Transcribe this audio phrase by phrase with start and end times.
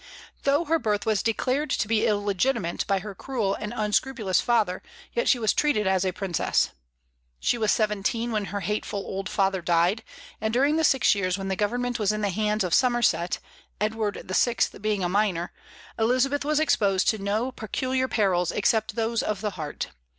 [0.45, 4.81] Though her birth was declared to be illegitimate by her cruel and unscrupulous father,
[5.13, 6.71] yet she was treated as a princess.
[7.39, 10.03] She was seventeen when her hateful old father died;
[10.41, 13.37] and during the six years when the government was in the hands of Somerset,
[13.79, 14.79] Edward VI.
[14.79, 15.51] being a minor,
[15.99, 19.89] Elizabeth was exposed to no peculiar perils except those of the heart.